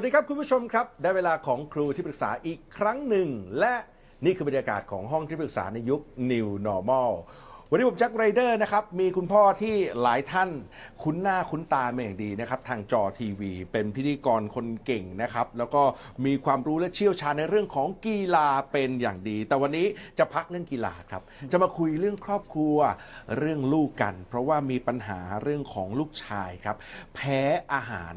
[0.00, 3.74] วัสดีครับคุณผู้ชมครับ ได้เวลาของครูที่ปรึกษาอีกครั้งหนึ่ง และ
[4.24, 7.10] นี่คือบรรยากาศของห้องที่ปรึกษาในยุค New Normal
[7.70, 10.50] วันนี้ผมแจ็คไรเดอร์นะครับ มีคุณพ่อที่หลายท่าน
[11.02, 15.82] คุ้นหน้าคุ้นตาเป็นอย่างดีนะครับ ทางจอทีวี เป็นพิธีกรคนเก่งนะครับ แล้วก็
[16.24, 19.86] มีความรู้และเชี่ยวชาญในเรื่องของกีฬาเป็นอย่างดี แต่วันนี้
[20.18, 22.76] จะพักเรื่องกีฬาครับ จะมาคุยเรื่องครอบครัว
[23.38, 26.76] เรื่องลูกกัน เพราะว่ามีปัญหาเรื่องของลูกชายครับ
[27.14, 27.40] แพ้
[27.72, 28.16] อาหาร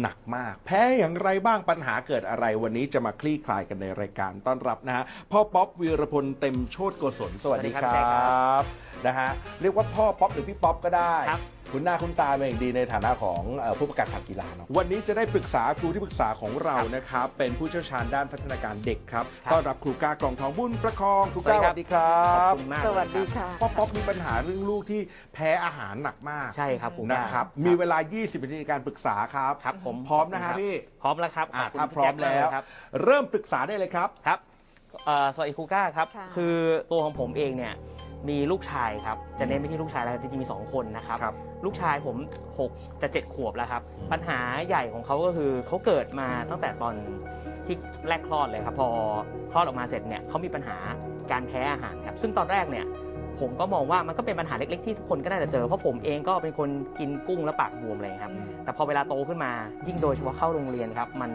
[0.00, 8.64] หนักมาก แพ้อย่างไรบ้างปัญหาเกิดอะไรวันนี้จะมาคลี่คลายกันในรายการต้อนรับนะฮะพ่อป๊อปวีรพลเต็มโชติโกศลสวัสดีคสวัสดีครัรับ
[9.06, 9.28] นะฮะ
[9.60, 25.00] เรียกว่าพ่อป๊อปหรือพี่ป๊อปก็ได้ ครับ คุณหน้าคุณตาเป็นอย่างดีในฐานะของเอ่อผู้ประกาศข่าวกีฬาเนาะวันนี้จะได้ปรึกษาครูที่ปรึกษาของเรานะครับเป็นผู้เชี่ยวชาญด้านพัฒนาการเด็กครับครับต้อนรับครูก้ากล่องทองบุญประคองครูก้าสสวัวัสสดีดีคครัรับขอบคุณมากสวัสดีค่ะพ่อป๊อปมีปัญหาเรื่องลูกที่
[25.34, 32.64] แพ้อาหารหนักมากใช่ครับผมนะครับมีเวลา 20นาทีในการปรึกษาครับครับผมพร้อมนะฮะพี่พร้อมแล้วครับอะขบคุณถ้าพี่พร้อมแจ็คากแล้วครับ
[33.04, 34.38] เริ่มปรึกษาได้เลยครับครับ
[35.06, 36.56] เอ่อสวัสดีครูก้าครับค่ะคือ
[36.90, 37.74] ตัวของผมเองเนี่ย
[38.28, 42.16] มีลูกชายครับ จะเน้นไปที่ลูกชายแล้วจริงๆมี 2 คนนะครับ ครับ ลูกชายผม
[42.60, 43.82] 6 จะ 7 ขวบแล้วครับ
[44.12, 44.38] ปัญหา
[44.68, 46.94] ใหญ่ของเขาก็คือเขาเกิดมาตั้งแต่ตอน
[47.66, 47.76] ที่
[48.08, 48.88] แรกคลอดเลยครับ พอ
[49.50, 50.76] คลอดออกมาเสร็จเนี่ยเขามีปัญหา
[51.32, 52.86] การแพ้อาหารครับ ซึ่งตอนแรกเนี่ย
[53.40, 58.32] ผมก็มองว่ามันก็เป็นปัญหาเล็ก ๆ ที่ทุกคนก็น่าจะเจอ เพราะผมเองก็เป็นคนกินกุ้งแล้วปากบวมเลยครับ
[58.64, 59.52] แต่พอเวลาโตขึ้นมา
[59.86, 61.30] ยิ่งโดยเฉพาะเข้าโรงเรียนครับ มัน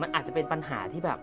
[0.00, 1.18] มันอาจจะเป็นปัญหาที่แบบ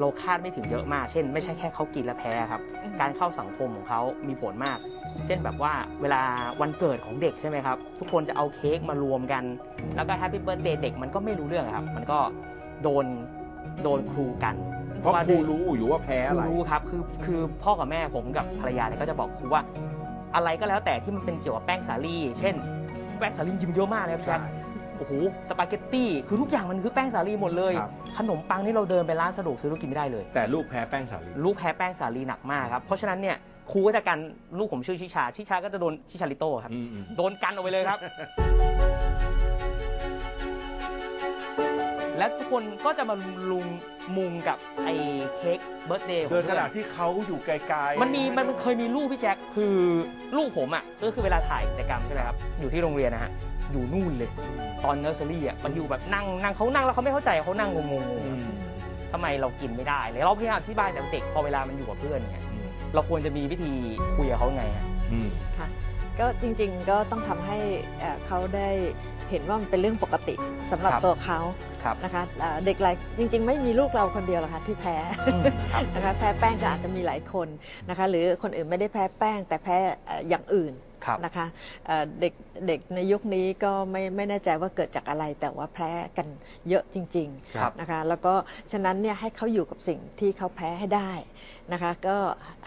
[0.00, 2.60] เราคาดไม่ถึงเยอะมาก เช่น ไม่ใช่แค่เขากินแล้วแพ้ครับ
[3.00, 4.78] การเข้าสังคมของเขามีผลมาก
[5.26, 5.72] เช่นแบบว่า
[6.02, 6.22] เวลา
[6.60, 9.44] วันเกิดของเด็กใช่ไหมครับ ทุกคนจะเอาเค้กมารวมกัน
[9.96, 12.18] แล้วก็ happy birthday เด็กมันก็ไม่รู้เรื่องครับ มันก็
[12.82, 13.06] โดน
[13.82, 14.54] โดนครูกัน
[15.00, 19.62] เพราะว่ครูด้วยรู้อยู่ว่าแพ้อะไรรู้ครับ คือคือพ่อกับแม่ผมกับภรรยาเนี่ยก็จะบอกครูว่า
[20.34, 22.54] อะไรก็แล้วแต่ที่มันเป็นเกี่ยวกับแป้งสาลีเช่น
[23.18, 24.40] แป้งสาลีจริงๆมันเยอะมากเลยครับพี่แจ๊ค
[24.81, 25.14] โอ้โห
[25.48, 33.36] สปาเกตตี้คือทุกอย่างมันคือแป้งสาลีหมดเลย ครับ ขนมปังนี่เราเดินไปร้านสะดวกซื้อเรากินไม่ได้เลย แต่ลูกแพ้แป้งสาลี ลูกแพ้แป้งสาลีหนักมากครับเพราะฉะนั้นเนี่ย
[33.70, 34.18] ครูก็จะกัน
[34.58, 37.98] ลูกผมชื่อชิชาชิชาก็จะโดนชิชาลิโต้ครับอืมอืม โดนกันออกไปเลยครับ
[42.18, 43.14] และทุกคนก็จะมา
[43.50, 43.66] รุม
[44.16, 44.94] มุงกับไอ้
[45.36, 49.74] เค้ก birthday โดยขณะที่เขาอยู่ไกลๆมันมีมันเคยมีลูกพี่แจ็คคือ
[50.36, 53.30] ลูกผมอะก็คือเวลาถ่ายกิจกรรมใช่ไหมครับอยู่ที่โรงเรียนนะฮะ
[53.72, 54.30] อยู่นู่นเลย
[54.84, 62.42] ตอนเนอร์เซอรี่อะมันอยู่แบบนั่งนั่งเขานั่งแล้วเขาไม่เข้าใจเขานั่งงงอืมๆทำไมเรากินไม่ได้เลยเราพยายามอธิบายแต่เด็กพอเวลามันอยู่กับเพื่อนเนี่ย
[62.94, 63.72] เราควรจะมีวิธี
[64.16, 65.28] คุยกับเขาไงฮะอืม
[65.58, 65.68] ค่ะ
[66.18, 67.58] ก็จริงๆก็ต้องทำให้
[68.00, 68.68] เอ่อเขาได้
[69.30, 70.34] เห็นว่ามันเป็นเรื่องปกติ
[70.70, 71.38] สำหรับครับตัวเขา
[71.84, 74.96] ครับนะคะเอ่อเด็กหลายจริง ๆ ไม่มีลูกเราคนเดียวหรอกค่ะที่แพ้
[75.26, 77.48] อืมครับนะคะแพ้แป้งก็อาจจะมีหลายคน
[77.88, 80.91] นะคะหรือคนอื่นไม่ได้แพ้แป้งแต่แพ้เอ่ออย่างอื่นครับ
[81.24, 81.46] นะคะ
[81.86, 82.32] เอ่อเด็ก
[82.66, 86.26] เด็กในยุคนี้ก็ไม่ไม่แน่ใจว่าเกิดจากอะไร แต่ว่าแพ้กัน
[86.68, 88.34] เยอะจริงๆครับนะคะแล้วก็
[88.72, 91.12] ฉะนั้นเนี่ยให้เขาอยู่กับสิ่งที่เขาแพ้ให้ได้
[91.72, 92.16] นะคะก็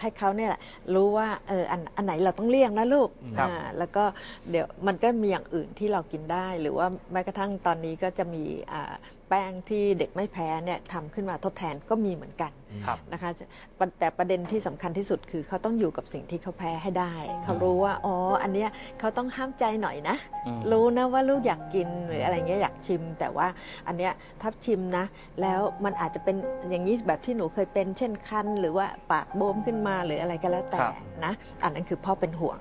[0.00, 0.60] ให้เขาเนี่ยแหละ
[0.94, 4.04] รู้ว่าเอออันอันไหนเราต้องเลี่ยงนะลูกครับอ่าแล้วก็
[4.50, 8.94] เดี๋ยวมันก็มีอย่างอื่นที่เรากินได้ หรือว่าแม้กระทั่งตอนนี้ก็จะมีอ่า
[9.28, 12.52] แป้งที่เด็กไม่แพ้เนี่ยทำขึ้นมาทดแทนก็มีเหมือนกัน
[12.86, 13.30] ครับนะคะ
[13.78, 17.14] ปะแต่ประเด็นที่สำคัญที่สุดคือเขาต้องอยู่กับสิ่งที่เขาแพ้ให้ได้
[17.44, 20.16] เขารู้ว่าอ๋ออันเนี้ยเขาต้องห้ามใจหน่อยนะ
[20.46, 23.46] อืมรู้นะว่าลูกอยากกินหรืออะไรเงี้ยอยากชิม แต่ว่า
[23.86, 25.04] อันเนี้ยถ้าชิมนะ
[25.40, 26.36] แล้วมันอาจจะเป็น
[26.70, 30.94] อย่างนี้แบบที่หนูเคยเป็น เช่นคันหรือว่าปากบวมขึ้นมาหรืออะไรก็แล้วแต่ครับ
[31.24, 31.32] นะ
[31.62, 32.58] อันนั้นคือพ่อเป็นห่วง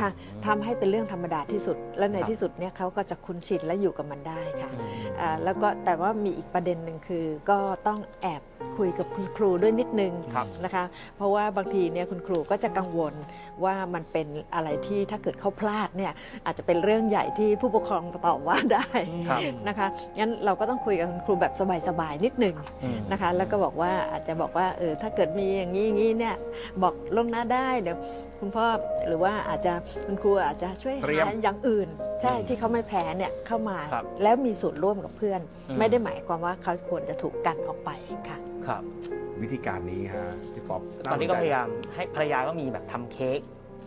[0.00, 0.10] ค่ะ
[0.46, 4.90] ทำให้เป็นเรื่องธรรมดาที่สุด และในครับที่สุดเนี่ยเขาก็จะคุ้นชินและอยู่กับมันได้ค่ะอืม
[5.20, 8.42] อ่าแล้วก็แต่ว่ามีอีกประเด็นหนึ่งคือ ก็ต้องแอบ
[8.78, 10.84] คุยกับคุณครูด้วยนิดนึงครับนะคะ
[11.16, 13.14] เพราะว่าบางทีเนี่ยคุณครูก็จะกังวล
[13.64, 16.12] ว่ามันเป็นอะไรที่ถ้าเกิดเขาพลาดเนี่ย
[16.46, 18.88] อาจจะเป็นเรื่องใหญ่ที่ผู้ปกครองตอบว่าได้
[19.28, 19.86] ครับนะคะ
[20.18, 21.52] งั้นเราก็ต้องคุยกับคุณครูแบบ
[21.88, 26.34] สบายๆนิดนึงอืมนะคะ แล้วก็บอกว่าอาจจะบอกว่าเออถ้าเกิดมีอย่างนี้อย่างนี้เนี่ย
[26.82, 27.96] บอกล่วงหน้าได้เดี๋ยว
[28.40, 28.66] คุณพ่อ
[29.08, 29.72] หรือว่าอาจจะ
[30.06, 31.88] คุณครูอาจจะช่วยเตรียมหาอย่างอื่น
[32.22, 37.90] ใช่ที่เขาไม่แพ้เนี่ยเข้ามาครับแล้วมีส่วนร่วมกับเพื่อน อืม ไม่ได้หมายความว่าเขาควรจะถูกกันออกไป
[38.28, 38.82] ค่ะ ครับ
[39.42, 43.40] วิธีการนี้ฮะพี่ป๊อปตอนนี้ก็สใจพยายามให้ภรรยาก็มีแบบทำเค้ก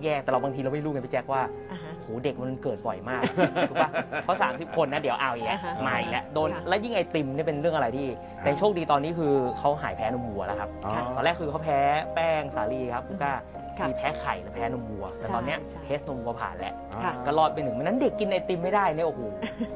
[0.03, 3.21] แยกแต่เราบางทีเราไม่รู้ไงพี่แจ็คว่าอ่าฮะโหเด็กมันเกิดบ่อยมาก
[3.69, 3.89] ถูกปะ
[4.23, 8.07] เพราะ 30 คนนะเดี๋ยวเอาอีกแล้วอ่าฮะมาอีกแล้วโดนค่ะ แล้วยิ่งไอติมเนี่ยเป็นเรื่องอะไรที่
[8.39, 11.79] แต่โชคดีตอนนี้คือเขาหายแพ้นมวัวแล้วครับ อ๋อ ตอนแรกคือเขาแพ้
[12.15, 13.33] แป้งสาลีครับคุณก้า
[13.81, 16.73] ค่ะมีแพ้ไข่และแพ้นมวัว แต่ตอนเนี้ยใช่ใช่ เทสนมวัวผ่านแล้ว
[17.03, 19.21] ค่ะ ก็รอดไปหนึ่งมันนั้นเด็กกินไอติมไม่ได้เนี่ยโอ้โห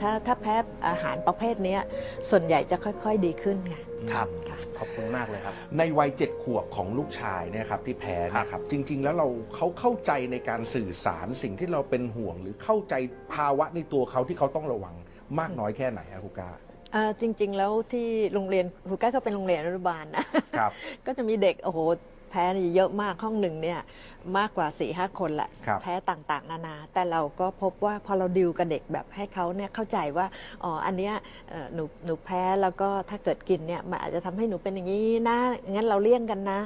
[0.02, 0.56] ถ้าถ้าแพ้
[0.88, 1.82] อาหารประเภทเนี้ย
[2.30, 3.82] ส่วนใหญ่จะค่อยๆดีขึ้นค่ะ
[4.14, 12.94] ครับ ค่ะ ขอบคุณมากเลยครับ ในวัยเจ็ดขวบของลูกชายเนี่ยครับที่แพ้นะครับ จริง ๆ แล้วเราเขาเข้าใจในการสื่อสารสิ่งที่เราเป็นห่วง หรือเข้าใจ
[13.34, 14.96] ภาวะในตัวเขาที่เขาต้องระวัง
[15.40, 16.58] มากน้อยแค่ไหนอะครูกาอ
[16.94, 20.26] เอ่อจริงๆแล้วที่โรงเรียนครูก้าก็เป็นโรงเรียนอนุบาลนะ
[20.60, 20.72] ครับ
[21.06, 21.80] ก็จะมีเด็กโอ้โห
[22.30, 23.80] แพ้นี่เยอะมากห้องหนึ่งเนี่ย
[24.38, 30.26] มากกว่า4ี่ห้าคนแหละครับแพ้ต่างๆ นานา แต่เราก็พบว่าพอเราดิวกับเด็กแบบให้เขาเนี่ยเข้าใจว่า
[30.64, 31.14] อ๋ออันเนี้ย
[31.50, 35.38] เอ่อหนูหนูแพ้แล้วก็ถ้าเกิดกินเนี่ยมันอาจจะทำให้หนูเป็นอย่างนี้นะ
[35.72, 36.60] งั้นเราเลี่ยงกันนะ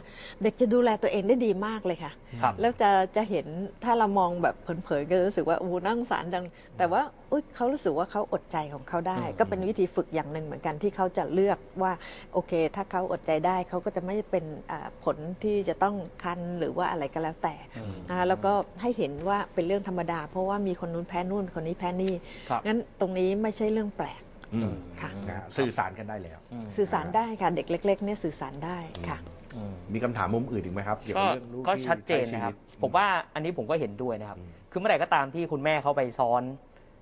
[0.44, 2.12] เด็กจะดูแลตัวเองได้ดีมากเลยค่ะ
[2.42, 3.46] ครับแล้วจะจะเห็น
[3.84, 6.46] ถ้าเรามองแบบเผินๆก็รู้สึกว่าโอ้โหน่าสงสารจัง
[6.78, 7.02] แต่ว่า
[7.32, 11.92] อุ๊ยเขารู้สึกว่าเขาอดใจของเขาได้อืมก็เป็นวิธีฝึกอย่างหนึ่งเหมือนกันที่เขาจะเลือกว่า
[12.34, 22.13] โอเค ถ้าเขาอดใจได้เขาก็จะไม่เป็นอ่าผลที่จะต้องคันหรือว่าอะไรก็แล้วแต่อืมนะคะแล้วก็ให้เห็นว่าเป็นเรื่องธรรมดา เพราะว่ามีคนนู้นแพ้นู่นคนนี้แพ้นี่
[22.50, 24.22] ครับงั้นตรงนี้ไม่ใช่เรื่องแปลก
[24.56, 28.78] อืมค่ะนะฮะสื่อสารกันได้แล้วอืมสื่อสารได้ค่ะเด็กเล็กๆเนี่ยสื่อสารได้
[29.10, 29.18] ค่ะ
[29.56, 36.42] อืมมีคำถามมุมอื่นอีกไหมครับเกี่ยวก็กับเรื่องลูกก็ที่ชัดเจนใช้ชีนะครับวิตผมว่าอันนี้ผมก็เห็นด้วยนะครับอืมคือเมื่อไหร่ก็ตามที่คุณแม่เขาไปซ้อน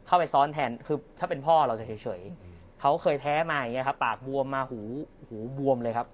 [0.07, 4.79] เข้าไปซ้อนแทนคือถ้าเป็นพ่อเราจะเฉยๆ เขาเคยแพ้มาอย่างเงี้ยครับปากบวมมาหู
[5.27, 6.07] หูบวมเลยครับ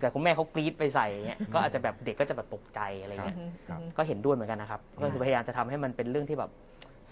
[0.00, 3.36] แต่คุณแม่เขากรี๊ดไปใส่อย่างเงี้ยก็อาจจะแบบเด็กก็จะแบบตกใจอะไรเงี้ย
[3.68, 6.50] ครับ ก็เห็นด้วยเหมือนกันนะครับก็คือพยายามจะทำให้มันเป็นเรื่องที่แบบ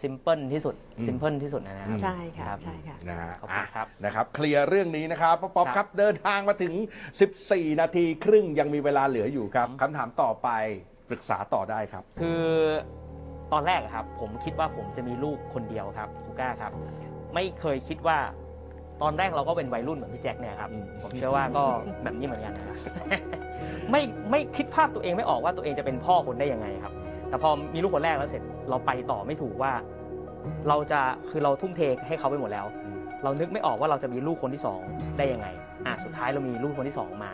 [0.01, 6.75] simpleที่สุดอืม simple ที่สุดนะครับ ใช่ค่ะรับ ใช่ค่ะ นะฮะขอบคุณครับ อะนะครับ เคลียร์เรื่องนี้นะครับป๊อปป๊อปครับครับเดินทางมาถึง
[7.27, 10.49] 14 นาทีครึ่งยังมีเวลาเหลืออยู่ครับคำถามต่อไป
[11.09, 12.45] ปรึกษาต่อได้ครับ คือ
[13.53, 16.73] ตอนแรกอะครับ ผมคิดว่าผมจะมีลูกคนเดียวครับครูก้าครับ
[17.35, 18.19] ไม่เคยคิดว่า
[19.03, 21.65] ตอนแรกเราก็เป็นวัยรุ่นเหมือนพี่แจ็คเนี่ยครับอืมผมเชื่อว่าก็
[22.03, 22.77] แบบนี้เหมือนกันนะครับ
[23.91, 26.95] ไม่ไม่คิดภาพตัวเองไม่ออกว่าตัวเองจะเป็นพ่อคนได้ยังไงครับ
[27.29, 29.73] แต่พอมีลูกคนแรกแล้วเสร็จเราไปต่อไม่ถูกว่า
[30.69, 31.01] เราจะ
[31.31, 32.67] คือเราทุ่มเทให้เขาไปหมดแล้ว
[33.25, 34.81] เรานึกไม่ออกว่าเราจะมีลูกคนที่สอง
[35.19, 35.47] ได้ยังไง
[35.87, 37.31] อะสุดท้ายเรามีลูกคนที่สองมา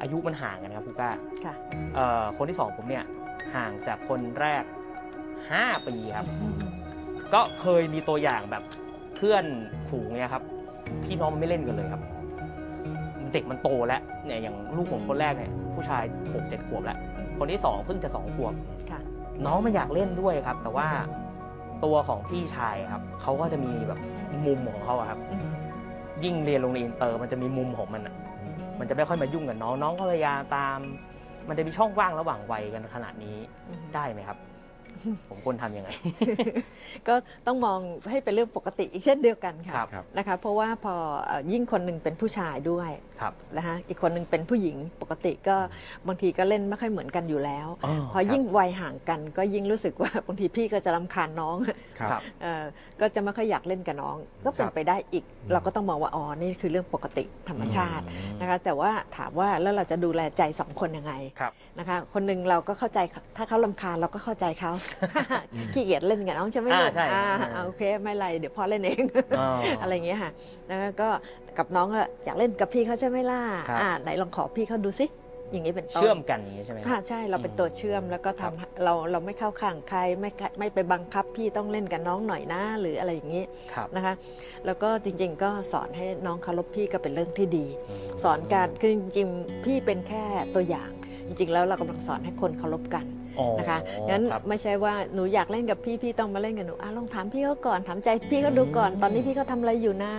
[0.00, 1.10] อายุมันห่างกันครับคูก้า
[1.44, 1.54] ค่ะ
[1.94, 3.04] เอ่อคนที่สองผมเนี่ย
[3.54, 4.64] ห่างจากคนแรก
[5.26, 6.26] 5ปีครับ
[7.34, 8.62] ก็เคยมีตัวอย่างแบบ
[9.16, 9.44] เพื่อน
[9.90, 10.42] ฝูงเนี่ยครับ
[11.10, 12.02] พี่น้องมันไม่เล่นกันเลยครับ
[13.32, 16.02] เด็กมันโตแล้วเนี่ยอย่างลูกผมคนแรกเนี่ยผู้ชาย
[16.34, 16.98] หกเจ็ดขวบแล้ว
[17.38, 18.54] คนที่สองเพิ่งจะสองขวบ
[18.90, 19.00] ค่ะ
[19.46, 20.88] น้องมันอยากเล่นด้วยครับ แต่ว่า
[21.84, 24.00] ตัวของพี่ชายครับเขาก็จะมีแบบ
[24.46, 25.18] มุมของเขาอะครับ
[26.24, 28.14] ยิ่งเรียนโรงเรียนอินเตอร์มันจะมีมุมของมันอะ
[28.78, 30.78] มันจะไม่ค่อยมายุ่งกับน้องน้องก็พยายามตาม
[31.48, 33.36] มันจะมีช่องว่างระหว่างวัยกันขนาดนี้
[33.94, 34.38] ได้ไหมครับ
[35.30, 35.88] ผมควรทำยังไง
[37.08, 37.14] ก็
[37.46, 37.78] ต้องมอง
[38.10, 40.94] ให้เป็นเรื่องปกติอีกเช่นเดียวกันค่ะครับครับ นะคะ เพราะว่าพอ
[41.26, 45.56] เอ่อยิ่งคนหนึ่งเป็นผู้ชายด้วยครับ นะคะอีกคนหนึ่งเป็นผู้หญิงปกติก็
[46.06, 51.56] บางทีก็เล่นไม่ค่อยเหมือนกันอยู่แล้ว อ๋อพอยิ่งวัยห่างกัน ก็ยิ่งรู้สึกว่า บางทีพี่ก็จะรำคาญน้อง
[52.00, 52.62] ครับ เอ่อ
[53.00, 62.98] ก็จะไม่ค่อยอยากเล่นกับน้อง ก็เป็นครับ ไปได้อีกอืมเราก็ต้องมองว่าอ๋อนี่คือเรื่องปกติธรรมชาติอืมนะคะ แต่ว่าถามว่าแล้วเราจะดูแลใจสองคนยังไงครับ นะคะ คนหนึ่งเราก็เข้าใจ
[63.36, 64.72] ถ้าเขาลำคาญเราก็เข้าใจเขา
[65.74, 69.02] ขี้เกียจเล่นกับน้องใช่ไหมอ่าลูกใช่อ่าอ่าอ่าโอเคไม่ไรเดี๋ยวพ่อเล่นเอง
[69.38, 70.30] อ๋อออะไรอย่างเงี้ยค่ะ
[70.66, 71.08] แล้วก็
[71.58, 75.06] กับน้องอะอยากเล่นกับพี่เขาใช่ไหมล่ะครับอ่าไหนลองขอพี่เขาดูสิ
[75.52, 84.14] อย่างนี้เป็นต้นเชื่อมกันอย่างนี้ใช่ไหมค่ะใช่เราเป็นตัวเชื่อมแล้วก็ทำครับให้เราเราไม่เข้าข้างใครไม่กะไม่ไปบังคับพี่ต้องเล่นกับน้องหน่อยนะหรืออะไรอย่างนี้ครับนะคะ
[84.66, 87.66] แล้วก็จริงๆ ก็สอนให้น้องเคารพพี่ก็เป็นเรื่องที่ดี
[88.16, 90.22] มสอนการคือจริงๆพี่เป็นแค่
[90.54, 90.90] ตัวอย่าง
[91.30, 93.06] จริงๆ แล้วเรากำลังสอนให้คนเคารพกัน
[93.38, 93.78] อ๋อนะคะ
[94.10, 100.12] งั้นครับไม่ใช่ว่าหนูอยากเล่นกับพี่พี่ต้องมาเล่นกับหนูอะลองถามพี่เขาก่อนถามใจพี่เขาดูก่อนอืมตอนนี้พี่เขาทำอะไรอยู่นะ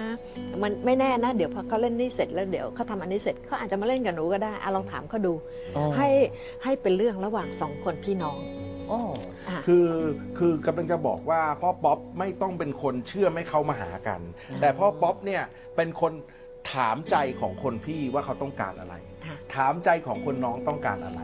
[0.61, 5.33] มันไม่แน่นะ เดี๋ยวพอเขาเล่นนี่เสร็จแล้วเดี๋ยวเขาทำอันนี้เสร็จเขาอาจจะมาเล่นกับหนูก็ได้อะลองถามเขาดู
[5.75, 6.07] อ๋อให้
[6.63, 8.37] ให้เป็นเรื่องระหว่างสองคนพี่น้อง
[8.91, 8.99] อ๋อ
[9.49, 9.87] อะคือ
[10.37, 14.21] คือกำลังจะบอกว่าพ่อป๊อปไม่ต้องเป็นคนเชื่อไม่เข้ามาหากัน
[14.61, 15.43] แต่พ่อป๊อปเนี่ย
[15.75, 16.13] เป็นคน
[16.73, 21.21] ถามใจของคนพี่ว่าเขาต้องการอะไรค่ะถามใจของคนน้องต้องการอะไร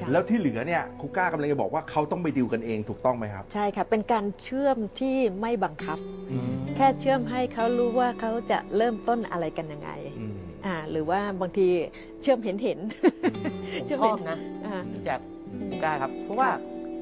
[0.00, 5.98] ค่ะแล้วที่เหลือเนี่ยครูก้ากำลังจะบอกว่าเขาต้องไปดิวกันเองถูกต้องไหมครับ ใช่ค่ะเป็นการเชื่อมที่ไม่บังคับ
[6.30, 10.36] อืมแค่เชื่อมให้เขารู้ว่าเขาจะเริ่มต้นอะไรกันยังไงอืม
[10.66, 11.68] อ่าหรือว่าบางที
[12.22, 12.78] เชื่อมเห็นเห็น
[13.72, 15.20] ผมเชื่อมชเห็อนบนะอ่าพี่แจ็ค
[15.70, 16.48] พี่กล้าครับ เพราะว่า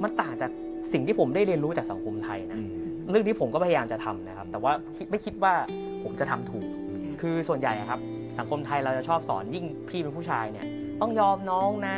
[0.03, 0.51] มันต่างจาก
[0.93, 2.71] สิ่งที่ผมได้เรียนรู้จากสังคมไทยนะอืม
[3.11, 5.55] เรื่องนี้ผมก็พยายามจะทำนะครับ แต่ว่าคิดไม่คิดว่า
[6.03, 6.67] ผมจะทำถูก
[7.23, 8.01] คือส่วนใหญ่อะครับ
[8.39, 10.67] สังคมไทยเราจะชอบสอนยิ่งพี่เป็นผู้ชายเนี่ย
[11.01, 11.97] ต้องยอมน้องนะ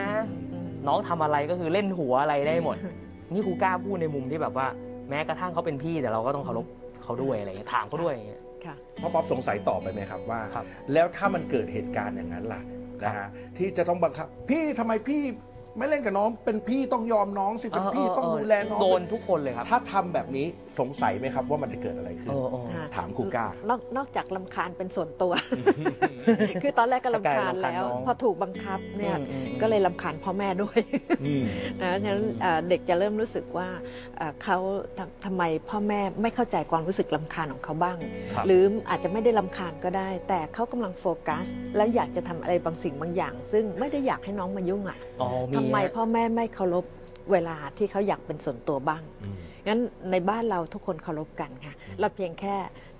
[0.88, 2.76] น้องทำอะไรก็คือเล่นหัวอะไรได้หมด
[3.32, 4.66] นี่ครูกล้าพูดในมุมที่แบบว่า
[5.10, 6.66] แม้กระทั่งเขาเป็นพี่แต่เราก็ต้องเคารพ
[7.04, 12.60] เขาด้วยอะไรเงี้ยถามเขาด้วยอย่างเงี้ยค่ะพ่อป๊อปสงสัยต่อไปไหมครับว่าครับแล้วถ้ามันเกิดเหตุการณ์อย่างนั้นล่ะ
[13.04, 13.26] นะฮะ
[13.56, 15.22] ที่จะต้องบังคับ พี่ทำไมพี่
[15.78, 20.46] ไม่เล่นกับน้องเป็นพี่ต้องยอมน้องสิเป็นพี่ต้องดูแลน้อง โดนทุกคนเลยครับ ถ้าทำแบบนี้
[20.78, 25.32] สงสัยไหมครับว่ามันจะเกิดอะไรขึ้น เออเออค่ะถามครูก้า นอกนอกจากลำคาญเป็นส่วนตัว
[26.62, 30.78] คือตอนแรกก็ลำคาญก็กลายเป็นรำคาญแล้วน้องพอถูกบังคับเนี่ยอืมอืมอืม ก็เลยลำคาญพ่อแม่ด้วย
[31.24, 31.44] อืม
[31.82, 33.68] นะฉะนั้นเอ่อเด็กจะเริ่มรู้สึกว่า
[34.16, 34.56] เอ่อเขา
[34.98, 37.96] ทำทำไมพ่อแม่ไม่เข้าใจความรู้สึกลำคาญของเขาบ้าง
[38.34, 46.84] ครับ หรืออาจจะไม่ได้ลำคาญก็ได้ แต่เขากำลังโฟกัส แล้วอยากจะทำอะไรบางสิ่งบางอย่าง ซึ่งไม่ได้อยากให้น้องมายุ่งอะอ๋อมีทำไมฮะพ่อแม่ไม่เคารพ
[47.32, 49.80] เวลาที่เขาอยากเป็นส่วนตัวบ้างอืมงั้น
[50.10, 52.56] ในบ้านเราทุกคนเคารพกันค่ะ เราเพียงแค่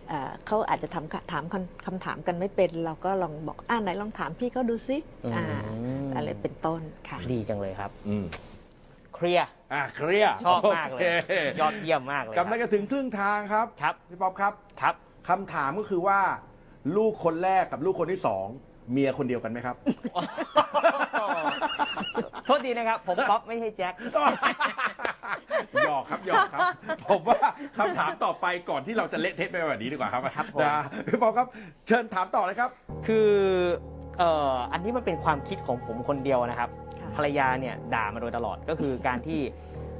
[0.08, 4.96] เอ่อเขาอาจจะถามถามคำคำถามกันไม่เป็น เราก็ลองบอกอ่าไหนลองถามพี่เขาดูซิ
[5.34, 5.44] อ่า
[6.04, 8.24] มอะไรเป็นต้นค่ะ ดีจังเลยครับอืม
[9.14, 14.94] เคลียร์อะเคลียร์ชอบมากเลยโอคยอดเยี่ยมมากเลยคกำรัลังจะถึงครึ่งทางครับครับพี่ป๊อปครับครับ
[15.28, 16.20] คำถามก็คือว่า
[16.96, 18.46] ลูกคนแรกกับลูกคนที่สอง
[18.92, 19.76] เมียคนเดียวกันไหมครับ
[22.44, 23.94] โทษดีนะครับ ผมป๊อปไม่ใช่แจ็ค
[25.86, 26.62] หยอกครับหยอกครับ
[27.08, 27.38] ผมว่า
[27.78, 30.76] คำถามต่อไปก่อนที่เราจะเละเทะไปแบบนี้ดีกว่าครับครับผม นะ
[31.06, 31.46] พี่ป๊อปครับ
[31.86, 32.70] เชิญถามต่อเลยครับ
[33.06, 33.30] คือ
[34.18, 39.40] เอ่ออันนี้มันเป็นความคิดของผมคนเดียวนะครับ ค่ะ ภรรยาเนี่ยด่ามาโดยตลอดก็คือการที่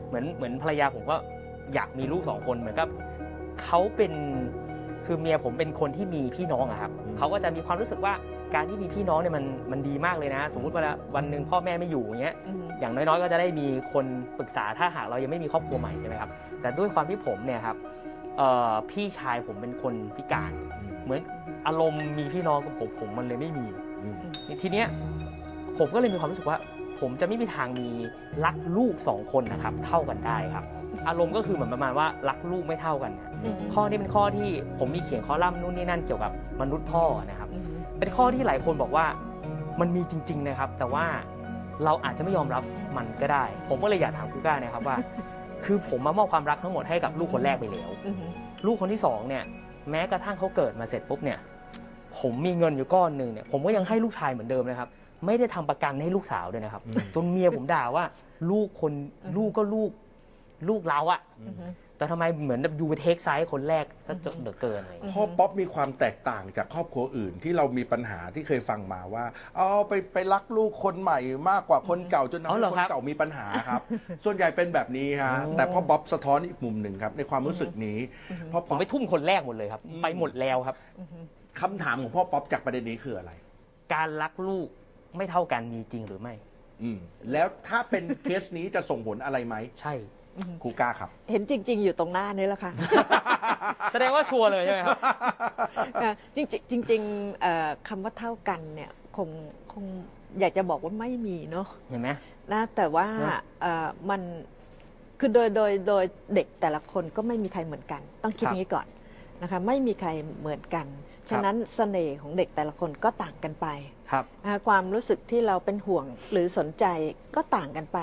[0.09, 1.17] เหมือนเหมือนภรรยาผมก็
[1.75, 2.89] อยากมีลูกสองคนเหมือนกับ
[3.63, 4.13] เขาเป็น
[5.07, 8.15] คือเมียผมเป็นคนที่มีพี่น้องอะครับอืม เขาก็จะมีความรู้สึกว่า
[8.55, 10.83] การที่มีพี่น้องเนี่ยมันมันดีมากเลยนะ สมมุติว่า
[11.17, 14.05] วันหนึ่งพ่อแม่ไม่อยู่อย่างเงี้ยอืมอย่างน้อยๆ ก็จะได้มีคน
[14.39, 16.31] ปรึกษาถ้าหากเรายังไม่มีครอบครัวใหม่ใช่ไหมครับ
[16.61, 17.77] แต่ด้วยความที่ผมเนี่ยครับ
[18.39, 20.53] เอ่อพี่ชายผมเป็นคนพิการ
[21.05, 21.21] เหมือน
[21.67, 23.67] อารมณ์มีพี่น้องกับผมผมมันเลยไม่มี
[24.03, 24.17] อืม
[24.63, 24.87] ทีเนี้ย
[25.79, 26.59] ผมก็เลยมีความรู้สึกว่า
[27.01, 27.89] ผมจะไม่มีทางมี
[28.45, 30.65] รักลูกสองคนนะครับเท่ากันได้ครับ
[31.09, 37.65] อารมณ์ก็คือเหมือนประมาณว่ารักลูกไม่เท่ากันเนี่ยอืมข้อนี้เป็นข้อที่ผมมีเขียนคอลัมน์นู่นนี่นั่นเกี่ยวกับมนุษย์พ่อนะครับอืม
[38.05, 39.07] เป็นข้อที่หลายคนบอกว่า
[39.81, 41.07] มันมีจริง ๆนะครับ แต่ว่า
[41.85, 42.63] เราอาจจะไม่ยอมรับ
[42.97, 44.97] มันก็ได้ ผมก็เลยอยากถามครูก้านะครับว่า
[45.65, 48.17] คือผมมามอบความรักทั้งหมดให้กับลูกคนแรกไปแล้วอืม
[48.67, 49.45] ลูกคนที่สองเนี่ย
[49.91, 51.39] แม้กระทั่งเขาเกิดมาเสร็จปุ๊บเนี่ย
[52.19, 54.89] ผมมีเงินอยู่ก้อนหนึ่งเนี่ยผมก็ยังให้ลูกชายเหมือนเดิมนะครับ
[55.27, 58.05] ไม่ได้ทำประกันให้ลูกสาวด้วยนะครับอืมจนเมียผมด่าว่า
[58.51, 58.93] ลูกคน
[59.37, 59.91] ลูกก็ลูก
[60.69, 61.55] ลูกเราอะ อืม
[62.05, 69.25] แต่ทำไมเหมือนอยู่ไป take side คนแรกซะจนเหลือเกินอะไรอย่างเงี้ย พ่อป๊อปมีความแตกต่างจากครอบครัวอื่นที่เรามีปัญหาที่เคยฟังมาว่า
[69.57, 71.19] เอาไปไปรักลูกคนใหม่
[71.51, 73.81] มากกว่าคนเก่าจนทำอ๋อให้เหรอคนครับเก่ามีปัญหาครับ
[74.25, 77.99] ส่วนใหญ่เป็นแบบนี้ฮะโอ้แต่พ่อป๊อปสะท้อนอีกมุมหนึ่งครับ ในความรู้สึกนี้
[78.53, 80.77] พ่อผป๊อมปไปทุ่มคนแรกหมดเลยครับอืมไปหมดแล้วครับ
[81.61, 83.33] คำถามของพ่อป๊อปจากประเด็นนี้คืออะไร
[83.95, 84.69] การรักลูก
[85.17, 86.35] ไม่เท่ากันมีจริงหรือไม่
[86.83, 86.99] อืม
[87.33, 89.95] แล้วถ้าเป็นเคสนี้จะส่งผลอะไรไหม ใช่
[90.63, 92.73] ครูก้าครับ เห็นจริง ๆ อยู่ตรงหน้านี่แหละค่ะ
[93.93, 94.99] แสดงว่าชัวร์เลยใช่ไหมครับ
[96.03, 96.39] อะจ
[96.73, 99.29] ริงๆจริงๆเอ่อคำว่าเท่ากันเนี่ยคง
[99.73, 99.85] คง
[100.41, 102.09] อยากจะบอกว่าไม่มีเนาะเห็นไหม
[102.53, 104.21] นะแต่ว่าเนอะเอ่อมัน
[105.19, 108.87] คือโดยโดยโดยเด็กแต่ละคนก็ไม่มีใครเหมือนกัน ต้องคิดครับอย่างนี้ก่อน
[109.43, 110.11] นะคะไม่มีใคร
[110.41, 110.87] เหมือนกัน
[111.31, 113.67] ฉะนั้นเสน่ห์ของเด็กแต่ละคนก็ต่างกันไป
[114.15, 116.85] ครับนะคะความรู้สึกที่เราเป็นห่วงหรือสนใจ
[117.37, 117.99] ก็ต่างกันไป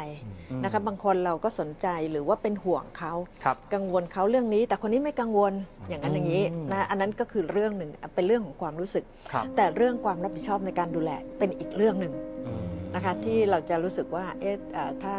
[0.49, 3.13] อืมนะคะบางคนเราก็สนใจหรือว่าเป็นห่วงเขา
[3.43, 5.53] ครับกังวลเขาเรื่องนี้ แต่คนนี้ไม่กังวล
[5.89, 12.13] อย่างนั้นอย่างนี้อืมนะอันนั้นก็คือเรื่องหนึ่งเป็นเรื่องของความรู้สึกครับแต่เรื่องความรับผิดชอบในการดูแลเป็นอีกเรื่องหนึ่ง
[12.47, 12.63] อืม
[12.95, 15.15] นะคะที่เราจะรู้สึกว่าเอ๊ะเอ่อถ้า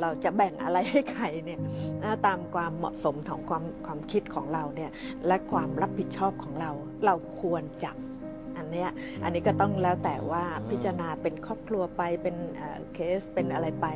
[0.00, 1.60] เราจะแบ่งอะไรให้ใครเนี่ย
[2.02, 4.90] นะตามความเหมาะสมของความความคิดของเราเนี่ย
[5.26, 6.70] และความรับผิดชอบของเรา
[7.04, 7.92] เราควรจะ
[8.56, 8.90] อันเนี้ย
[9.24, 13.86] อันนี้ก็ต้องแล้วแต่ว่าอืมพิจารณาเป็นครอบครัวไปเป็นเอ่อเคสเป็นอะไรไป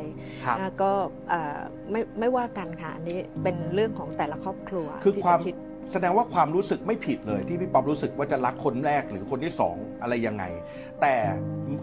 [0.44, 0.90] ครับนะก็
[1.28, 1.58] เอ่อ
[1.90, 5.54] ไม่ไม่ว่ากันค่ะอันนี้เป็นเรื่องของแต่ละครอบครัวคือที่ความจะคิด
[5.92, 10.44] แสดงว่าความรู้สึกไม่ผิดเลย ที่พี่ป๊อปรู้สึกว่าจะรักคนแรกหรือคนที่สองอะไรยังไง
[11.00, 11.14] แต่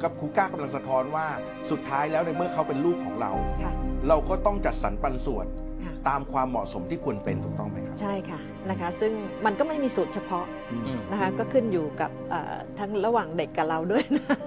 [0.04, 1.26] กับครูก้ากำลังสะท้อนว่า
[1.72, 3.32] สุดท้ายแล้วในเมื่อเขาเป็นลูกของเรา
[3.64, 3.74] ค่ะ
[4.08, 5.71] เราก็ต้องจัดสรรปันส่วนค่ะ
[6.08, 8.40] ตามความเหมาะสมที่ควรเป็นถูกต้องไหมครับ ใช่ค่ะ
[8.70, 9.12] นะคะ ซึ่ง
[9.46, 14.38] มันก็ไม่มีสูตรเฉพาะอืมอืมนะคะก็ขึ้นอยู่กับเอ่อทั้งระหว่างเด็กกับเราด้วยนะ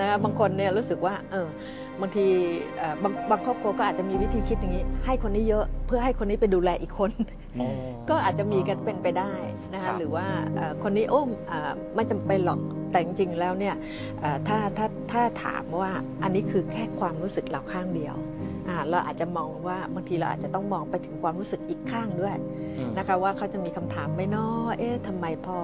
[0.00, 1.48] นะคะบางคนเนี่ยรู้สึกว่าเออ
[2.00, 2.26] บางที
[2.78, 7.10] เอ่อบางบางครอบครัวก็อาจจะมีวิธีคิดอย่างนี้ ให้คนนี้เยอะเพื่อให้คนนี้ไปดูแลอีกคน
[7.60, 7.68] อ๋อ
[8.10, 9.32] ก็อาจจะมีกันเป็นไปได้
[9.74, 10.26] นะครัคะบหรือว่า
[10.56, 12.60] เอ่อคนนี้โอ้มอ่าไม่จำเป็นหรอก
[12.92, 13.74] แต่จริงๆแล้วเนี่ย
[14.20, 15.90] เอ่อถ้าถ้าถ้าถามว่า
[16.22, 18.16] อันนี้คือแค่ความรู้สึกเราข้างเดียว
[18.68, 22.36] อ่าเราอาจจะมองว่าบางทีเราอาจจะต้องมองไปถึงความรู้สึกอีกข้างด้วย
[22.78, 24.46] อืมนะคะว่าเขาจะมีคำถามไหม่น้อ
[24.78, 25.56] เอ๊ะทำไมพ่อ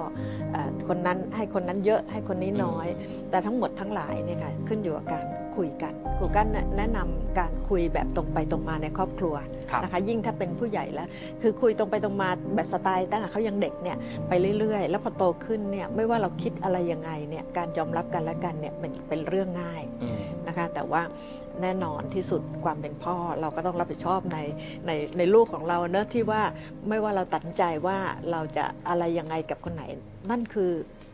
[0.51, 2.87] เออคนนั้นให้คนนั้นเยอะให้คนนี้น้อย
[3.29, 5.25] แต่ทั้งหมดทั้งหลายเนี่ยค่ะขึ้นอยู่กับการ
[5.57, 6.41] คุยกันครูก็
[6.77, 9.35] แนะนำการคุยแบบตรงไปตรงมาในครอบครัว
[9.71, 11.07] ครับนะคะยิ่งถ้าเป็นผู้ใหญ่แล้ว
[11.41, 13.97] คือคุยตรงไปตรงมาแบบสไตล์ตั้งแต่เขายังเด็กเนี่ย
[14.27, 21.01] ไปเรื่อยๆ แล้วพอโตขึ้นเนี่ยไม่ว่าเราคิดอะไรยังไงเนี่ยการยอมรับกันและกันเนี่ยมันเป็นเรื่องง่ายอืมนะคะแต่ว่า
[21.61, 24.37] แน่นอนที่สุดความเป็นพ่อเราก็ต้องรับผิดชอบใน
[24.87, 26.41] ในในลูกของเราเนอะที่ว่า
[26.89, 27.97] ไม่ว่าเราตัดสินใจว่า
[28.31, 29.83] เราจะอะไรยังไงกับคนไหน
[30.31, 30.71] นั่นคือ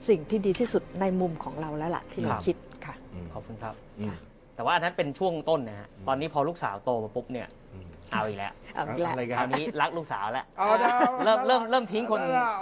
[0.10, 2.56] สิ่งที่ดีที่สุดในมุมของเราแล้วล่ะที่เราครับคิด
[2.92, 2.98] ค่ะ
[3.34, 4.16] ขอบคุณครับ อืม
[4.56, 12.60] แต่ว่าอันนั้นเป็นช่วงต้นนะฮะ ตอนนี้พอลูกสาวโตมาปุ๊บเนี่ย อืม เอาอีกแล้วเอาอีกแล้ว อะไรกันคราวนี้รักลูกสาวแล้ว เอาดาวเริ่มเริ่มเริ่มทิ้งคน เอาดาว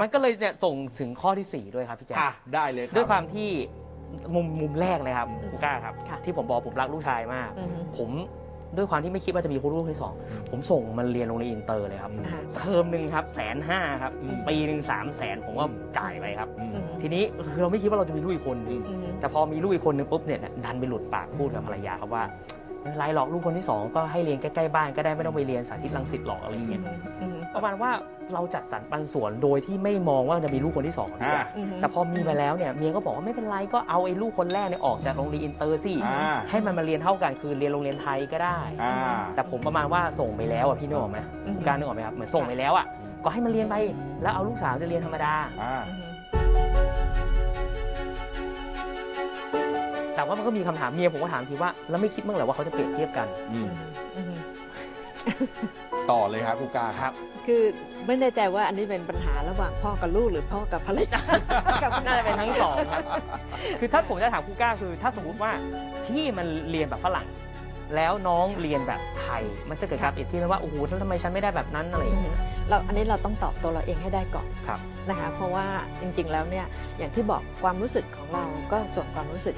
[0.00, 3.48] มันก็เลยเนี่ยส่งถึงข้อที่ 4 ด้วยครับพี่แจ๊คอะได้เลยรับ ด้วยความที่
[4.34, 8.10] มุมมุมแรกเลยครับครูก้าครับ ค่ะที่ผมบอกผมรักลูกชายมาก อือฮึ ผม
[8.76, 17.22] ด้วยความที่ไม่คิดว่าจะมีลูกที่สองอืมผมส่งมันเรียนโรงเรียนอินเตอร์เลยครับอืมอ่าเทอมหนึ่งครับแสนห้าครับอืมปีหนึ่งสามแสนผมก็อืมจ่ายไปครับอืมอืมทีนี้
[17.52, 22.24] คือเราไม่คิดว่าเราจะมีลูกอีกคนนึงอืมแต่พอมีลูกอีกคนนึงปุ๊บเนี่ยดันไปหลุดปากพูดกับภรรยาครับว่า
[22.82, 26.82] ไม่เป็นไรหรอกลูกคนที่สองก็ให้เรียนใกล้ๆบ้านก็ได้ไม่ต้องไปเรียนสาธิตรังสิตหรอกอะไรอย่างเงี้ย
[27.22, 27.90] อืม ประมาณว่า
[28.34, 38.94] เราจัดสรรปันส่วนโดยที่ไม่มองว่าจะมีลูกคนที่สองด้วยอ่าอืมแต่พอมีมาแล้วเนี่ยเมียก็บอกว่าไม่เป็นไรก็เอาไอ้ลูกคนแรกเนี่ยออกจากโรงเรียนอินเตอร์สิอ่า ให้มันมาเรียนเท่ากันคือเรียนโรงเรียนไทยก็ได้ อ่า
[39.34, 42.86] แต่ผมประมาณว่าส่งไปแล้วอะพี่นึกออกไหมอืม การนึกออกไหมครับเหมือนส่งไปแล้วอะ
[43.24, 43.74] ก็ให้มันเรียนไป
[44.22, 45.82] แล้วเอาลูกสาวจะเรียนธรรมดา อ่า
[50.14, 53.68] แต่ว่ามันก็มีคำถามเมียผมก็ถามทีว่าแล้วไม่คิดบ้างเหรอว่าเขาจะเปรียบเทียบกัน อืม
[54.16, 54.34] อืม
[56.10, 57.12] ต่อเลยครับครูกาครับ
[57.46, 57.62] คือ
[58.06, 61.22] ไม่แน่ใจว่าอันนี้เป็นปัญหาระหว่างพ่อกับลูกหรือพ่อกับภรรยา
[62.06, 63.02] น่าจะเป็นทั้งสองครับ
[63.80, 65.50] คือถ้าผมจะถามครูก้าคือถ้าสมมุติว่า
[66.06, 67.26] พี่มันเรียนแบบฝรั่ง
[67.96, 75.66] แล้วน้องเรียนแบบไทย มันจะเกิดการเปรียบเทียบไหมว่าโอ้โหแล้วทำไมฉันไม่ได้แบบนั้นอะไรอย่างเงี้ยเราอันนี้เราต้องตอบตัวเราเองให้ได้ก่อนครับนะคะเพราะว่า
[76.00, 76.66] จริงๆแล้วเนี่ย
[76.98, 79.56] อย่างที่บอกความรู้สึกของเราก็ส่วนความรู้สึก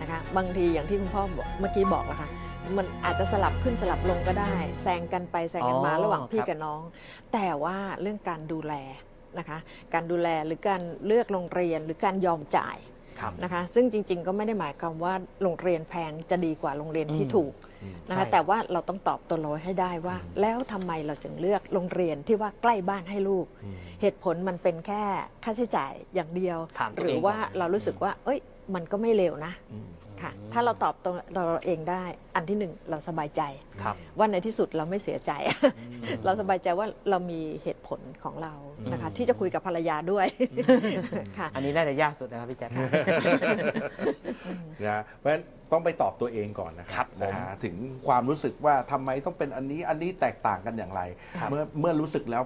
[0.00, 2.28] นะคะบางทีอย่างที่คุณพ่อบอกเมื่อกี้บอกแล้วค่ะ
[2.76, 6.80] มันอาจจะสลับขึ้นสลับลงก็ได้ แซงกันไปแซงกันมาอ๋อระหว่างพี่ครับกับน้อง
[7.32, 8.74] แต่ว่าเรื่องการดูแล
[9.38, 9.58] นะคะ
[9.94, 12.76] การดูแลหรือการเลือกโรงเรียนหรือการยอมจ่าย
[13.20, 17.52] ครับนะคะซึ่งจริง ๆ ก็ไม่ได้หมายความว่าโรงเรียนแพงจะดีกว่าโรงเรียนที่อืมถูก
[17.82, 25.02] อืมนะคะใช่แต่ว่าเราต้องตอบตัวเราให้ได้ว่า แล้วทำไมเราจึงเลือกโรงเรียนที่ว่าใกล้บ้านให้ลูกอืมเหตุผลมันเป็นแค่
[25.44, 28.38] ค่าใช้จ่ายอย่างเดียวถามตัวหรือเองว่าก่อนเรารู้สึกว่า เอ้ย
[28.74, 29.90] มันก็ไม่เลวนะอืม
[30.22, 32.04] ค่ะถ้าเราตอบตัวเราเองได้
[32.34, 33.42] อันที่หนึ่งเราสบายใจ
[33.82, 35.32] ครับ ว่าในที่สุดเราไม่เสียใจ
[36.24, 38.54] เราสบายใจว่าเรามีเหตุผลของเรา
[38.92, 40.26] นะคะอืมที่จะคุยกับภรรยาด้วย
[41.38, 42.70] ค่ะ อันนี้น่าจะยากสุดนะครับพี่แจ๊ค
[44.86, 47.74] นะเพราะฉะนั้นต้องไปตอบตัวเองก่อนนะคครัรับบผมนะฮะถึง
[48.06, 51.02] ความรู้สึกว่าทำไมต้องเป็นอันนี้อันนี้แตกต่างกันอย่างไร
[51.36, 52.42] ครับ เมื่อเมื่อรู้สึกแล้ว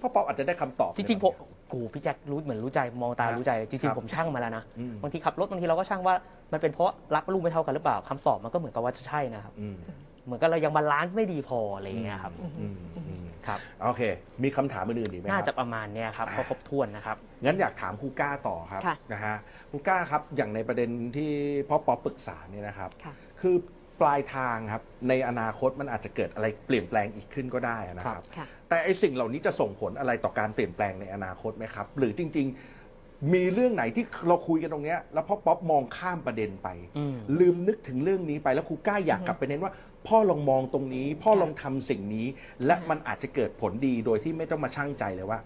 [0.00, 1.34] พ่อป๊อปอาจจะได้คำตอบจริงๆผม
[1.72, 6.14] กูพี่แจ๊ครู้เหมือนรู้ใจมองตาครับรู้ใจจคริรังบๆผมช่างมาแล้วนะอืมบางทีขับรถบางทีเราก็ช่างว่า
[6.52, 9.76] มันเป็นเพราะรักลูกไม่เท่ากันหรือเปล่าคำตอบมันก็เหมือนกับว่าจะใช่นะครับอืม
[10.24, 12.76] เหมือนกับเรายัง balance ไม่ดีพออะไรอย่างเงี้ยครับอืม
[13.06, 14.02] อืมครับโอเค
[14.42, 19.36] มีคำถามอื่นๆอีกไหมคน่ารับจะประมาณเนี้ยครับก็ครบถ้วนนะครับงั้นอยากถามครูก้าต่อครับค่ะนะฮะ
[19.70, 21.30] ครูก้าครับอย่างในประเด็นที่
[21.68, 23.56] พ่อป๊อปปรึกษาเนี่ยนะครับค่ะคือ
[24.00, 32.46] ปลายทางครับในอนาคตมันอาจจะเกิดอะไรเปลี่ยนแปลงอีกขึ้นก็ได้นะครับ ค่ะ แต่ไอสิ่งเหล่านี้จะส่งผลอะไรต่อการเปลี่ยนแปลงในอนาคตไหมครับ หรือจริง
[32.90, 39.72] ๆ มีเรื่องไหนที่เราคุยกันตรงเนี้ยแล้วพ่อป๊อปมองข้ามประเด็นไป อืม ลืมนึกถึงเรื่องนี้ไปแล้วครูก้าอยากกลับไปเน้นว่า
[40.08, 42.26] พ่อลองมองตรงนี้ พ่อลองทำสิ่งนี้
[42.66, 45.38] และมันอาจจะเกิดผลดีโดยที่ไม่ต้องมาชั่งใจเลยว่า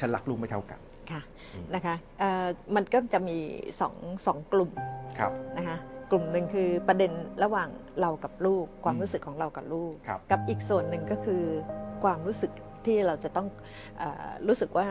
[0.00, 1.20] ฉันรักลูกไม่เท่ากัน ค่ะ
[1.54, 3.38] อืมนะคะเอ่อมันก็จะมี
[3.80, 3.94] สอง
[4.26, 4.70] สองกลุ่ม
[5.18, 5.76] ครับ นะคะ
[6.10, 7.68] กลุ่มหนึ่งคือประเด็นระหว่าง
[8.00, 11.42] เรากับลูก ความอืมรู้สึกของเรากับลูก ครับกับอีกส่วนหนึ่งก็คือ
[12.04, 12.50] ความรู้สึก
[12.86, 13.46] ที่เราจะต้อง
[13.98, 14.86] เออรู้สึกว่า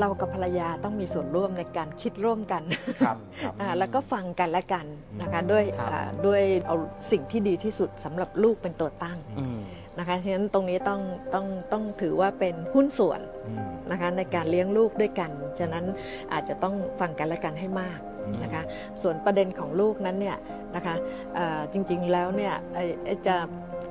[0.00, 2.62] เรากับภรรยาต้องมีส่วนร่วมในการคิดร่วมกัน
[3.02, 4.86] ครับครับ อ่าแล้วก็ฟังกันและกัน
[5.22, 6.76] นะคะด้วยครับ อ่าด้วยเอา
[7.10, 9.58] สิ่งที่ดีที่สุดสำหรับลูกเป็นตัวตั้งอืม
[9.98, 11.00] นะคะฉะนั้นตรงนี้ต้อง
[11.34, 15.84] ต้องต้องถือว่าเป็นหุ้นส่วน อืม นะคะในการเลี้ยงลูกด้วยกัน ฉะนั้น
[16.32, 18.62] อาจจะต้องฟังกันและกันให้มากอืม นะคะ
[19.02, 20.36] ส่วนประเด็นของลูกนั้นเนี่ย
[20.76, 20.94] นะคะ
[21.34, 23.36] เอ่อจริงๆแล้วเนี่ยไอ้ไอ้จะ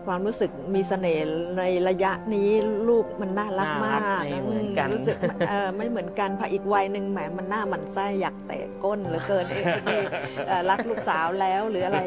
[0.08, 1.26] ความรู้สึกมีเสน่ห์
[1.58, 2.50] ในระยะนี้
[2.90, 5.16] ลูกมันน่ารักมาน่ารักกไม่เหมือนกันรู้สึก
[5.50, 10.02] เอ่อไม่เหมือนกันพออีกวัยหนึ่งแหมมันหน้าหมันไส้อยากเตะก้นเหลือเกินเอ้ยนี่
[10.48, 12.00] เอ่อรักลูกสาวแล้วหรืออะไร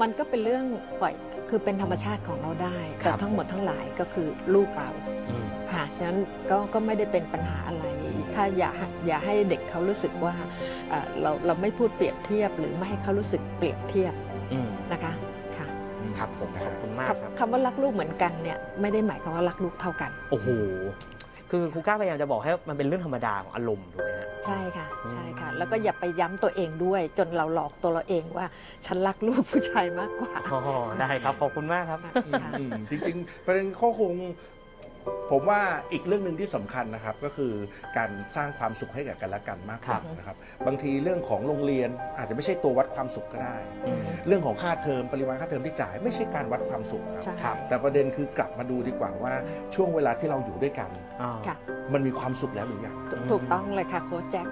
[0.00, 0.64] มันก็เป็นเรื่อง
[1.00, 1.14] ปล่อย
[1.50, 4.88] คือเป็นธรรมชาติของเราได้ครัแต่บทั้งหมดทั้งหลายก็คือลูกเรา
[5.30, 6.18] อืม ค่ะฉะนั้น
[6.50, 7.84] ก็ก็ไม่ได้เป็นปัญหาอะไร
[8.34, 10.34] ถ้าอย่าให้อย่าให้เด็กเขารู้สึกว่า
[10.88, 14.14] เอ่อเราเราไม่พูดเปรียบเทียบ หรือไม่ให้เขารู้สึกเปรียบเทียบ
[14.52, 15.12] อืมนะคะ
[15.58, 15.66] ค่ะ
[16.18, 20.48] ครับผมขอบคุณมากครับคำคำว่ารักลูกเหมือนกันเนี่ยไม่ได้หมายความว่ารักลูกเท่ากัน โอ้โห
[21.50, 28.46] คือครูก้าพยายามจะบอกให้มันเป็นเรื่องธรรมดาของอารมณ์ถูกไหมฮะใช่ค่ะอืมใช่ค่ะ แล้วก็อย่าไปย้ำตัวเองด้วย จนเราหลอกตัวเราเองว่า
[28.86, 30.60] ฉันรักลูกผู้ชายมากกว่าอ๋อ
[31.00, 34.12] ได้ครับขอบคุณมากครับอืมอืมจริงๆประเด็นข้อคง
[35.30, 35.60] ผมว่า
[35.92, 37.52] อีกเรื่องหนึ่งที่สำคัญนะครับก็คือ
[37.96, 40.36] การสร้างความสุขให้กับกันและกันมากกว่าครับนะครับ
[40.66, 49.34] บางทีเรื่องของโรงเรียนอาจจะไม่ใช่ตัววัดความสุขก็ได้อืมเรื่องของค่าเทอมปริมาณค่าเทอมที่จ่ายไม่ใช่การวัดความสุขครับใช่ครับแต่ประเด็นคือกลับมาดูดีกว่าว่า
[49.74, 50.90] ช่วงเวลาที่เราอยู่ด้วยกัน
[51.22, 51.56] อ๋อค่ะ
[51.92, 54.46] มันมีความสุขแล้วหรือยังถูถูกต้องเลยค่ะโค้ชแจ็ค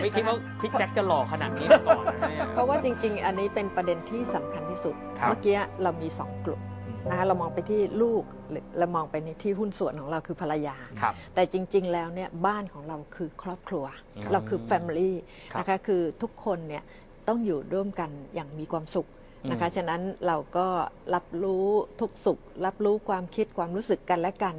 [0.00, 6.60] ไม่คิดว่าพี่แจ็คจะหล่อขนาดนี้มาก่อนนะเนี่ยเพราะว่าจริง ๆ อันนี้เป็นประเด็นที่สำคัญที่สุดครับเมื่อกี้เรามีสองกลุ่ม
[7.08, 13.84] นะคะเรามองไปที่ลูกหรือเรามองไปในที่หุ้นส่วนของเราคือภรรยา ครับ แต่จริง ๆ แล้วเนี่ยบ้านของเราคือครอบครัว
[14.22, 15.12] ครับเราคือ Family
[15.52, 16.84] ครับนะคะคือทุกคนเนี่ย
[17.28, 19.08] ต้องอยู่ร่วมกันอย่างมีความสุข
[19.50, 20.66] นะคะอืมฉะนั้นเราก็
[21.14, 21.66] รับรู้
[22.00, 24.56] ทุกสุข รับรู้ความคิดความรู้สึกกันและกัน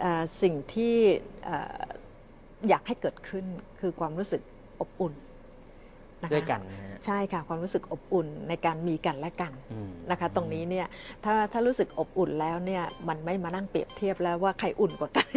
[0.00, 0.94] เอ่อสิ่งที่
[1.44, 1.82] เอ่อ
[2.68, 3.44] อยากให้เกิดขึ้น
[3.80, 4.42] คือความรู้สึก
[4.80, 5.14] อบอุ่น
[6.22, 10.86] นะคะด้วยกันนะฮะ ใช่ค่ะความรู้สึกอบอุ่นในการมีกันและกันอืม นะคะ ตรงนี้เนี่ย
[11.24, 15.28] ถ้าถ้ารู้สึกอบอุ่นแล้วเนี่ยมันไม่มานั่งเปรียบเทียบแล้วว่าใครอุ่นกว่ากัน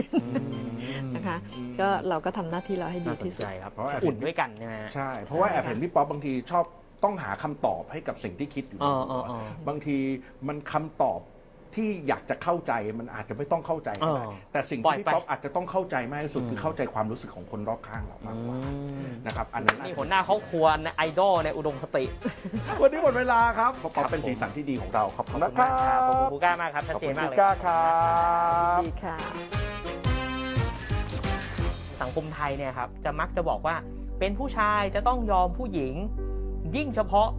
[1.16, 1.38] นะคะ
[1.80, 6.66] ก็เราก็ทำหน้าที่เราให้ดีน่าสนที่สุด ใจครับเพราะว่า อุ่นด้วยกันใช่ไหมฮะ ใช่ เพราะว่าแอบเห็นพี่ป๊อปบางทีชอบ
[7.04, 9.98] ต้องหาคำตอบให้กับสิ่งที่คิดอยู่ในอ๋อหัอ๋วออ๋อบางที
[10.48, 11.20] มันคำตอบ
[11.76, 22.04] ที่อยากจะเข้าใจมันอาจจะไม่ต้องเข้าใจก็ได้อ๋อแต่สิ่งปล่ที่อยพี่ไปป๊อปอาจจะต้องเข้าใจมากที่สุดอืมคือเข้าใจความรู้สึกของคนรอบข้างเรามากกว่าอืม นะครับอันนั้นนี่หัวหน้าครอบครัวในไอดอลในอุดมคติ
[22.82, 27.84] วันนี้หมดเวลาครับป๊อปครับเป็นผมสีสันที่ดีของเราขอบขคุอบณคุนะณครัมากครับขอบคุณบครูก้ามากครับชัขดอบเจคุนณมากคุเลณยก้าครั
[28.78, 29.18] บ ดีค่ะ
[32.02, 33.76] สังคมไทยเนี่ยครับจะมักจะบอกว่า
[34.20, 35.94] เป็นผู้ชายจะต้องยอมผู้หญิง
[36.76, 37.30] ยิ่งเฉพาะ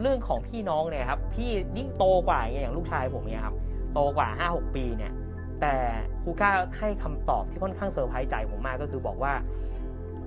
[0.00, 3.54] เรื่องของพี่น้องเนี่ยครับพี่ยิ่งโตกว่าอย่างลูกชายผมเนี่ยครับ
[3.94, 5.12] โตกว่า 5-6 ปีเนี่ย
[5.60, 5.74] แต่
[6.22, 9.32] ครูก้าให้คำตอบที่ค่อนข้างเซอร์ไพรส์ใจผมมากก็คือบอกว่า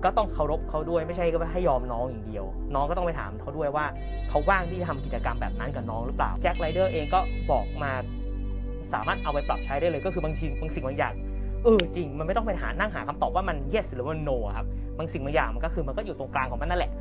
[0.04, 3.86] ก็ต้องเคารพเขาด้วยไม่ใช่ก็ให้ยอมน้องอย่างเดียว น้องก็ต้องไปถามเขาด้วยว่า
[4.30, 7.20] เขาว่างที่จะทำกิจกรรมแบบนั้นกับน้องหรือเปล่าแจ็คไรเดอร์เองก็
[7.52, 7.92] บอกมา
[8.94, 11.14] สามารถเอาไปปรับใช้ได้เลยก็คือบางทีบางสิ่งบางอย่าง
[11.64, 14.66] เออจริงมันไม่ต้องไปหานั่งหาคำตอบว่ามัน yes หรือว่า no อะครับ
[14.98, 16.92] บางสิ่งบางอย่างมันก็คือมันก็อยู่ตรงกลางของมันนั่นแหละ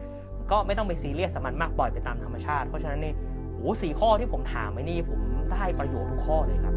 [0.50, 3.14] ก็ไม่ต้องไปซีเรียสกับมันมากปล่อยไปตามธรรมชาติ เพราะฉะนั้นนี่
[3.56, 5.20] โอ้สี่ข้อที่ผมถามไอ้นี่ผม
[5.52, 6.74] ได้ประโยชน์ทุกข้อเลยครับ